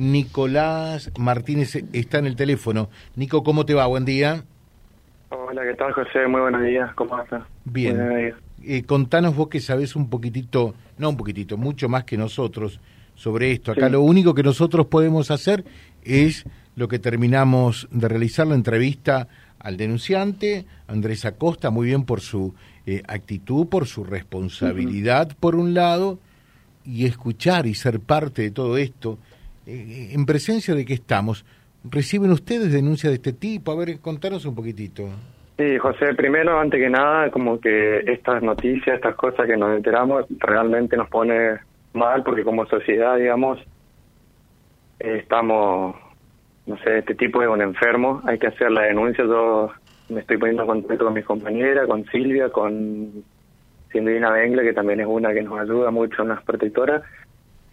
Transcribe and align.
Nicolás 0.00 1.12
Martínez 1.18 1.76
está 1.92 2.18
en 2.18 2.26
el 2.26 2.34
teléfono. 2.34 2.88
Nico, 3.16 3.44
¿cómo 3.44 3.66
te 3.66 3.74
va? 3.74 3.86
Buen 3.86 4.06
día. 4.06 4.44
Hola, 5.28 5.62
¿qué 5.62 5.74
tal, 5.74 5.92
José? 5.92 6.26
Muy 6.26 6.40
buenos 6.40 6.62
días. 6.62 6.90
¿Cómo 6.94 7.20
estás? 7.20 7.42
Bien. 7.66 8.34
Eh, 8.64 8.82
contanos 8.84 9.36
vos 9.36 9.48
que 9.48 9.60
sabés 9.60 9.94
un 9.96 10.08
poquitito, 10.08 10.74
no 10.96 11.10
un 11.10 11.18
poquitito, 11.18 11.58
mucho 11.58 11.90
más 11.90 12.04
que 12.04 12.16
nosotros 12.16 12.80
sobre 13.14 13.52
esto. 13.52 13.72
Acá 13.72 13.90
lo 13.90 14.00
único 14.00 14.34
que 14.34 14.42
nosotros 14.42 14.86
podemos 14.86 15.30
hacer 15.30 15.64
es 16.02 16.46
lo 16.76 16.88
que 16.88 16.98
terminamos 16.98 17.86
de 17.90 18.08
realizar, 18.08 18.46
la 18.46 18.54
entrevista 18.54 19.28
al 19.58 19.76
denunciante, 19.76 20.64
Andrés 20.88 21.26
Acosta, 21.26 21.68
muy 21.68 21.88
bien 21.88 22.04
por 22.04 22.22
su 22.22 22.54
eh, 22.86 23.02
actitud, 23.06 23.66
por 23.66 23.86
su 23.86 24.04
responsabilidad, 24.04 25.36
por 25.38 25.56
un 25.56 25.74
lado, 25.74 26.18
y 26.86 27.04
escuchar 27.04 27.66
y 27.66 27.74
ser 27.74 28.00
parte 28.00 28.40
de 28.40 28.50
todo 28.50 28.78
esto, 28.78 29.18
en 29.70 30.26
presencia 30.26 30.74
de 30.74 30.84
que 30.84 30.94
estamos. 30.94 31.44
¿Reciben 31.84 32.30
ustedes 32.30 32.72
denuncias 32.72 33.10
de 33.10 33.16
este 33.16 33.32
tipo? 33.32 33.72
A 33.72 33.76
ver, 33.76 34.00
contanos 34.00 34.44
un 34.44 34.54
poquitito. 34.54 35.08
Sí, 35.56 35.78
José, 35.78 36.14
primero, 36.14 36.58
antes 36.58 36.80
que 36.80 36.88
nada, 36.88 37.30
como 37.30 37.60
que 37.60 37.98
estas 38.06 38.42
noticias, 38.42 38.96
estas 38.96 39.14
cosas 39.14 39.46
que 39.46 39.56
nos 39.56 39.76
enteramos, 39.76 40.24
realmente 40.38 40.96
nos 40.96 41.08
pone 41.08 41.58
mal 41.92 42.22
porque 42.22 42.44
como 42.44 42.66
sociedad, 42.66 43.16
digamos, 43.16 43.58
eh, 45.00 45.18
estamos, 45.20 45.96
no 46.66 46.78
sé, 46.78 46.98
este 46.98 47.14
tipo 47.14 47.42
es 47.42 47.48
un 47.48 47.60
enfermo, 47.60 48.22
hay 48.24 48.38
que 48.38 48.46
hacer 48.46 48.70
la 48.70 48.82
denuncia, 48.82 49.24
yo 49.24 49.70
me 50.08 50.20
estoy 50.20 50.38
poniendo 50.38 50.62
en 50.62 50.68
contacto 50.68 51.04
con 51.04 51.14
mis 51.14 51.24
compañeras, 51.24 51.86
con 51.86 52.04
Silvia, 52.06 52.48
con 52.50 53.24
Cinderina 53.92 54.30
Bengle, 54.30 54.62
que 54.62 54.72
también 54.72 55.00
es 55.00 55.06
una 55.06 55.32
que 55.32 55.42
nos 55.42 55.60
ayuda 55.60 55.90
mucho, 55.90 56.22
una 56.22 56.40
protectora, 56.40 56.96
eh, 56.96 57.02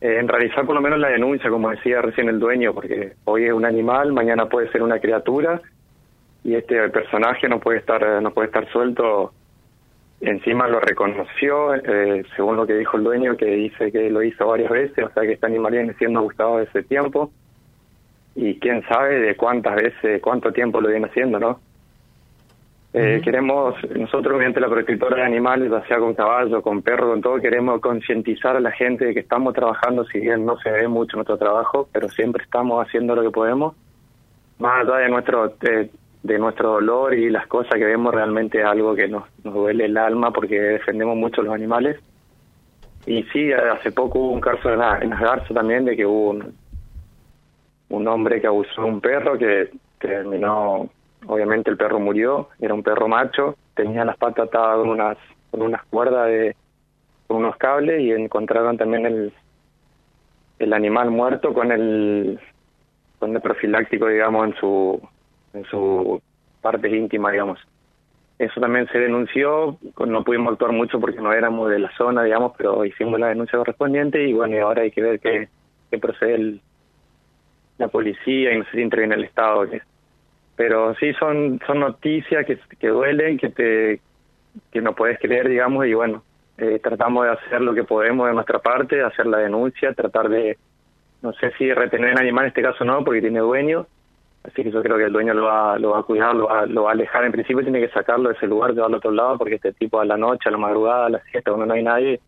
en 0.00 0.28
realizar 0.28 0.66
por 0.66 0.74
lo 0.74 0.80
menos 0.80 0.98
la 0.98 1.08
denuncia, 1.08 1.50
como 1.50 1.70
decía 1.70 2.02
recién 2.02 2.28
el 2.28 2.38
dueño, 2.38 2.74
porque 2.74 3.14
hoy 3.24 3.44
es 3.44 3.52
un 3.52 3.64
animal, 3.64 4.12
mañana 4.12 4.46
puede 4.46 4.70
ser 4.70 4.82
una 4.82 4.98
criatura, 4.98 5.60
y 6.44 6.54
este 6.54 6.88
personaje 6.90 7.48
no 7.48 7.58
puede 7.58 7.78
estar 7.78 8.22
no 8.22 8.30
puede 8.32 8.48
estar 8.48 8.68
suelto. 8.70 9.32
Encima 10.20 10.68
lo 10.68 10.78
reconoció 10.78 11.74
eh, 11.74 12.24
según 12.36 12.56
lo 12.56 12.66
que 12.66 12.74
dijo 12.74 12.96
el 12.96 13.04
dueño 13.04 13.36
que 13.36 13.46
dice 13.46 13.90
que 13.90 14.10
lo 14.10 14.22
hizo 14.22 14.46
varias 14.46 14.70
veces 14.70 15.04
o 15.04 15.10
sea 15.10 15.22
que 15.24 15.32
este 15.32 15.46
animal 15.46 15.72
viene 15.72 15.94
siendo 15.94 16.22
buscado 16.22 16.58
desde 16.58 16.80
ese 16.80 16.88
tiempo. 16.88 17.30
Y 18.36 18.58
quién 18.58 18.82
sabe 18.88 19.20
de 19.20 19.36
cuántas 19.36 19.76
veces 19.76 20.20
cuánto 20.20 20.52
tiempo 20.52 20.80
lo 20.80 20.88
viene 20.88 21.06
haciendo 21.06 21.38
no 21.38 21.60
eh, 22.94 23.20
queremos 23.22 23.74
nosotros 23.94 24.38
mediante 24.38 24.60
la 24.60 24.68
protectora 24.68 25.16
de 25.16 25.22
animales 25.24 25.70
ya 25.70 25.86
sea 25.86 25.98
con 25.98 26.14
caballo 26.14 26.62
con 26.62 26.80
perro 26.80 27.10
con 27.10 27.20
todo 27.20 27.40
queremos 27.40 27.80
concientizar 27.80 28.56
a 28.56 28.60
la 28.60 28.70
gente 28.70 29.04
de 29.04 29.14
que 29.14 29.20
estamos 29.20 29.52
trabajando 29.52 30.04
si 30.06 30.20
bien 30.20 30.46
no 30.46 30.56
se 30.58 30.70
ve 30.70 30.88
mucho 30.88 31.16
nuestro 31.16 31.36
trabajo 31.36 31.88
pero 31.92 32.08
siempre 32.08 32.42
estamos 32.42 32.86
haciendo 32.86 33.14
lo 33.14 33.22
que 33.22 33.30
podemos 33.30 33.74
más 34.58 34.86
allá 34.86 34.98
de 34.98 35.08
nuestro 35.10 35.54
eh, 35.62 35.90
de 36.24 36.38
nuestro 36.38 36.72
dolor 36.72 37.14
y 37.14 37.28
las 37.28 37.46
cosas 37.46 37.74
que 37.74 37.84
vemos 37.84 38.14
realmente 38.14 38.58
es 38.58 38.64
algo 38.64 38.94
que 38.94 39.06
nos, 39.06 39.24
nos 39.44 39.52
duele 39.52 39.84
el 39.84 39.96
alma 39.98 40.32
porque 40.32 40.58
defendemos 40.58 41.16
mucho 41.16 41.42
los 41.42 41.54
animales. 41.54 42.00
Y 43.04 43.24
sí, 43.24 43.52
hace 43.52 43.92
poco 43.92 44.20
hubo 44.20 44.30
un 44.30 44.40
caso 44.40 44.72
en, 44.72 44.78
la, 44.78 44.98
en 45.00 45.10
las 45.10 45.20
garzas 45.20 45.52
también 45.52 45.84
de 45.84 45.94
que 45.94 46.06
hubo 46.06 46.30
un, 46.30 46.54
un 47.90 48.08
hombre 48.08 48.40
que 48.40 48.46
abusó 48.46 48.82
de 48.82 48.88
un 48.88 49.00
perro 49.02 49.36
que 49.36 49.68
terminó, 49.98 50.88
obviamente 51.26 51.70
el 51.70 51.76
perro 51.76 51.98
murió, 52.00 52.48
era 52.60 52.74
un 52.74 52.82
perro 52.82 53.08
macho, 53.08 53.56
tenía 53.74 54.04
las 54.04 54.16
patas 54.16 54.48
atadas 54.48 54.78
con 54.78 54.88
unas, 54.90 55.18
con 55.50 55.62
unas 55.62 55.82
cuerdas 55.84 56.26
de, 56.26 56.56
con 57.26 57.38
unos 57.38 57.56
cables 57.56 58.00
y 58.00 58.12
encontraron 58.12 58.76
también 58.76 59.06
el, 59.06 59.32
el 60.58 60.72
animal 60.72 61.10
muerto 61.10 61.52
con 61.52 61.72
el, 61.72 62.38
con 63.18 63.34
el 63.34 63.40
profiláctico, 63.40 64.08
digamos, 64.08 64.48
en 64.48 64.54
su, 64.56 65.08
en 65.52 65.64
su 65.64 66.20
parte 66.60 66.88
íntima, 66.88 67.30
digamos. 67.30 67.58
Eso 68.38 68.60
también 68.60 68.88
se 68.88 68.98
denunció, 68.98 69.78
no 70.06 70.24
pudimos 70.24 70.52
actuar 70.52 70.72
mucho 70.72 70.98
porque 70.98 71.20
no 71.20 71.32
éramos 71.32 71.70
de 71.70 71.78
la 71.78 71.96
zona, 71.96 72.24
digamos, 72.24 72.52
pero 72.56 72.84
hicimos 72.84 73.20
la 73.20 73.28
denuncia 73.28 73.58
correspondiente 73.58 74.26
y 74.26 74.32
bueno, 74.32 74.56
y 74.56 74.58
ahora 74.58 74.82
hay 74.82 74.90
que 74.90 75.02
ver 75.02 75.20
qué, 75.20 75.48
qué 75.90 75.98
procede 75.98 76.34
el, 76.34 76.60
la 77.78 77.88
policía 77.88 78.52
y 78.52 78.58
no 78.58 78.64
sé 78.64 78.70
si 78.72 78.80
interviene 78.80 79.14
el 79.14 79.24
Estado. 79.24 79.66
Pero 80.56 80.94
sí 80.96 81.12
son 81.14 81.60
son 81.66 81.80
noticias 81.80 82.46
que, 82.46 82.58
que 82.78 82.88
duelen, 82.88 83.38
que 83.38 83.48
te 83.50 84.00
que 84.72 84.80
no 84.80 84.94
puedes 84.94 85.18
creer, 85.18 85.48
digamos, 85.48 85.86
y 85.86 85.94
bueno, 85.94 86.22
eh, 86.58 86.78
tratamos 86.82 87.24
de 87.24 87.32
hacer 87.32 87.60
lo 87.60 87.74
que 87.74 87.82
podemos 87.82 88.28
de 88.28 88.34
nuestra 88.34 88.60
parte, 88.60 89.02
hacer 89.02 89.26
la 89.26 89.38
denuncia, 89.38 89.92
tratar 89.94 90.28
de, 90.28 90.56
no 91.22 91.32
sé 91.32 91.50
si 91.58 91.72
retener 91.72 92.10
el 92.10 92.18
animal 92.18 92.44
en 92.44 92.48
este 92.50 92.62
caso 92.62 92.84
no, 92.84 93.02
porque 93.04 93.20
tiene 93.20 93.40
dueño, 93.40 93.86
Así 94.44 94.62
que 94.62 94.70
yo 94.70 94.82
creo 94.82 94.98
que 94.98 95.04
el 95.04 95.12
dueño 95.12 95.32
lo 95.32 95.44
va, 95.44 95.78
lo 95.78 95.92
va 95.92 96.00
a 96.00 96.02
cuidar, 96.02 96.34
lo 96.34 96.46
va, 96.46 96.66
lo 96.66 96.82
va 96.82 96.90
a 96.90 96.92
alejar. 96.92 97.24
En 97.24 97.32
principio 97.32 97.62
tiene 97.62 97.80
que 97.80 97.88
sacarlo 97.88 98.28
de 98.28 98.34
ese 98.34 98.46
lugar, 98.46 98.74
llevarlo 98.74 98.96
a 98.96 98.98
otro 98.98 99.10
lado, 99.10 99.38
porque 99.38 99.54
este 99.54 99.72
tipo 99.72 99.98
a 100.00 100.04
la 100.04 100.18
noche, 100.18 100.48
a 100.48 100.52
la 100.52 100.58
madrugada, 100.58 101.06
a 101.06 101.08
la 101.08 101.20
siesta, 101.24 101.50
cuando 101.50 101.64
no 101.64 101.72
hay 101.72 101.82
nadie, 101.82 102.20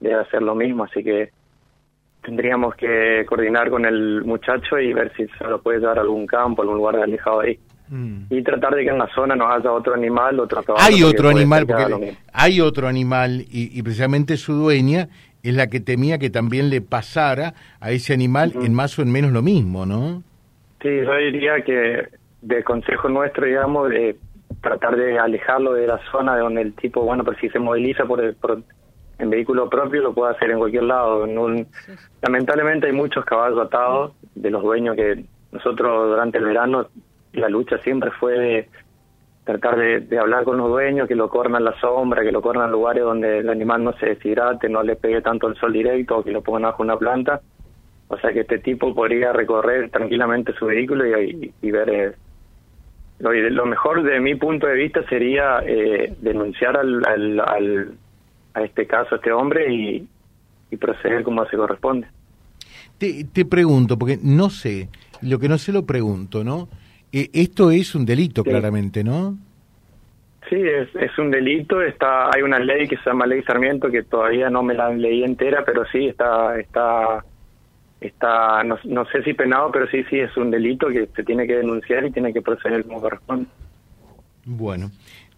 debe 0.00 0.14
hacer 0.14 0.40
lo 0.40 0.54
mismo. 0.54 0.84
Así 0.84 1.04
que 1.04 1.30
tendríamos 2.22 2.74
que 2.76 3.24
coordinar 3.26 3.70
con 3.70 3.84
el 3.84 4.24
muchacho 4.24 4.78
y 4.78 4.92
ver 4.92 5.12
si 5.16 5.26
se 5.26 5.44
lo 5.44 5.60
puede 5.60 5.80
llevar 5.80 5.98
a 5.98 6.02
algún 6.02 6.26
campo, 6.26 6.62
algún 6.62 6.78
lugar 6.78 6.96
alejado 6.96 7.40
ahí. 7.40 7.58
Mm. 7.88 8.24
Y 8.30 8.42
tratar 8.42 8.74
de 8.74 8.84
que 8.84 8.90
en 8.90 8.98
la 8.98 9.08
zona 9.14 9.36
no 9.36 9.50
haya 9.50 9.70
otro 9.70 9.94
animal, 9.94 10.40
otro 10.40 10.62
Hay 10.78 11.02
otro 11.02 11.28
animal, 11.28 11.66
porque 11.66 12.16
hay 12.32 12.60
otro 12.60 12.88
animal 12.88 13.44
y, 13.50 13.82
precisamente 13.82 14.36
su 14.36 14.54
dueña 14.54 15.08
es 15.42 15.54
la 15.54 15.66
que 15.66 15.80
temía 15.80 16.18
que 16.18 16.30
también 16.30 16.70
le 16.70 16.80
pasara 16.80 17.54
a 17.80 17.90
ese 17.90 18.14
animal 18.14 18.52
en 18.62 18.72
más 18.72 18.98
o 18.98 19.02
en 19.02 19.10
menos 19.10 19.32
lo 19.32 19.42
mismo, 19.42 19.84
¿no? 19.84 20.22
Sí, 20.80 20.88
yo 21.04 21.14
diría 21.16 21.60
que 21.62 22.08
de 22.40 22.64
consejo 22.64 23.08
nuestro, 23.08 23.46
digamos, 23.46 23.90
de 23.90 24.16
tratar 24.60 24.96
de 24.96 25.18
alejarlo 25.18 25.74
de 25.74 25.86
la 25.86 25.98
zona 26.10 26.36
de 26.36 26.42
donde 26.42 26.62
el 26.62 26.74
tipo, 26.74 27.02
bueno, 27.02 27.24
pero 27.24 27.36
si 27.38 27.48
se 27.50 27.58
moviliza 27.58 28.04
por, 28.04 28.20
el, 28.20 28.36
en 29.22 29.30
vehículo 29.30 29.68
propio, 29.68 30.02
lo 30.02 30.12
puede 30.12 30.34
hacer 30.34 30.50
en 30.50 30.58
cualquier 30.58 30.84
lado. 30.84 31.26
lamentablemente 32.22 32.86
hay 32.86 32.92
muchos 32.92 33.24
caballos 33.24 33.60
atados 33.60 34.12
de 34.34 34.50
los 34.50 34.62
dueños 34.62 34.96
que 34.96 35.24
nosotros 35.52 36.08
durante 36.08 36.38
el 36.38 36.44
verano, 36.44 36.86
la 37.32 37.48
lucha 37.48 37.78
siempre 37.78 38.10
fue 38.12 38.38
de 38.38 38.68
tratar 39.44 39.76
de, 39.76 40.18
hablar 40.18 40.44
con 40.44 40.56
los 40.58 40.68
dueños, 40.68 41.08
que 41.08 41.14
lo 41.14 41.28
corran 41.28 41.64
la 41.64 41.78
sombra, 41.80 42.22
que 42.22 42.32
lo 42.32 42.42
corran 42.42 42.66
en 42.66 42.72
lugares 42.72 43.02
donde 43.02 43.38
el 43.38 43.48
animal 43.48 43.82
no 43.82 43.92
se 43.94 44.06
deshidrate, 44.06 44.68
no 44.68 44.82
le 44.82 44.96
pegue 44.96 45.20
tanto 45.20 45.48
el 45.48 45.56
sol 45.56 45.72
directo, 45.72 46.22
que 46.22 46.30
lo 46.30 46.42
pongan 46.42 46.62
bajo 46.62 46.82
una 46.82 46.96
planta 46.96 47.40
o 48.12 48.18
sea 48.18 48.30
que 48.30 48.40
este 48.40 48.58
tipo 48.58 48.94
podría 48.94 49.32
recorrer 49.32 49.88
tranquilamente 49.88 50.52
su 50.52 50.66
vehículo 50.66 51.06
y, 51.06 51.70
ver... 51.70 51.88
Eh, 51.88 52.12
lo, 53.20 53.64
mejor 53.64 54.02
de 54.02 54.20
mi 54.20 54.34
punto 54.34 54.66
de 54.66 54.74
vista 54.74 55.02
sería 55.08 55.60
eh, 55.64 56.12
denunciar 56.20 56.76
al, 56.76 57.02
al, 57.06 57.92
a 58.54 58.62
este 58.62 58.86
caso, 58.86 59.14
a 59.14 59.16
este 59.16 59.32
hombre 59.32 59.72
y, 59.72 60.08
proceder 60.80 61.22
como 61.22 61.44
se 61.44 61.56
corresponde. 61.56 62.06
Te, 62.96 63.24
te 63.24 63.44
pregunto, 63.44 63.98
porque 63.98 64.18
no 64.22 64.48
sé, 64.48 64.88
lo 65.20 65.38
que 65.38 65.46
no 65.46 65.58
sé 65.58 65.70
lo 65.70 65.84
pregunto, 65.84 66.44
¿no? 66.44 66.68
Eh, 67.12 67.28
esto 67.34 67.70
es 67.70 67.94
un 67.94 68.06
delito, 68.06 68.42
claramente, 68.42 69.04
¿no? 69.04 69.36
Sí, 70.48 70.56
es, 70.56 70.88
es 70.96 71.18
un 71.18 71.30
delito. 71.30 71.82
Está, 71.82 72.34
hay 72.34 72.40
una 72.40 72.58
ley 72.58 72.88
que 72.88 72.96
se 72.96 73.04
llama 73.04 73.26
Ley 73.26 73.42
Sarmiento 73.42 73.90
que 73.90 74.02
todavía 74.02 74.48
no 74.48 74.62
me 74.62 74.72
la 74.72 74.88
leí 74.88 75.22
entera, 75.24 75.62
pero 75.62 75.84
sí 75.92 76.06
está, 76.06 76.58
está 76.58 77.22
está, 78.06 78.62
no, 78.64 78.78
no, 78.84 79.04
sé 79.06 79.22
si 79.22 79.32
penado, 79.32 79.70
pero 79.70 79.86
sí, 79.88 80.04
sí, 80.10 80.18
es 80.18 80.36
un 80.36 80.50
delito 80.50 80.88
que 80.88 81.08
se 81.14 81.22
tiene 81.22 81.46
que 81.46 81.56
denunciar 81.56 82.04
y 82.04 82.10
tiene 82.10 82.32
que 82.32 82.42
proceder 82.42 82.84
como 82.84 83.00
corresponde. 83.00 83.46
Bueno, 84.44 84.90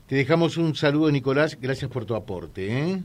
te 0.06 0.16
dejamos 0.16 0.56
un 0.56 0.74
saludo, 0.74 1.10
Nicolás. 1.10 1.58
Gracias 1.60 1.90
por 1.90 2.04
tu 2.04 2.14
aporte. 2.14 2.66
¿eh? 2.68 3.02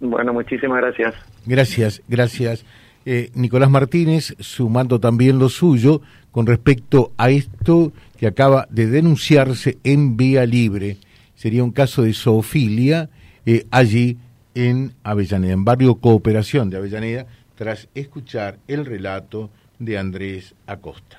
Bueno, 0.00 0.32
muchísimas 0.32 0.78
gracias. 0.80 1.14
Gracias, 1.46 2.02
gracias. 2.08 2.64
Eh, 3.04 3.30
Nicolás 3.34 3.70
Martínez, 3.70 4.34
sumando 4.40 5.00
también 5.00 5.38
lo 5.38 5.48
suyo 5.48 6.02
con 6.30 6.46
respecto 6.46 7.12
a 7.16 7.30
esto 7.30 7.92
que 8.18 8.26
acaba 8.26 8.66
de 8.70 8.86
denunciarse 8.86 9.78
en 9.84 10.16
Vía 10.16 10.44
Libre. 10.46 10.98
Sería 11.34 11.64
un 11.64 11.72
caso 11.72 12.02
de 12.02 12.12
zoofilia 12.12 13.08
eh, 13.46 13.66
allí 13.70 14.18
en 14.54 14.92
Avellaneda, 15.02 15.52
en 15.52 15.64
barrio 15.64 15.94
Cooperación 15.96 16.68
de 16.70 16.76
Avellaneda 16.76 17.26
tras 17.54 17.88
escuchar 17.94 18.58
el 18.68 18.86
relato 18.86 19.50
de 19.78 19.98
Andrés 19.98 20.54
Acosta. 20.66 21.18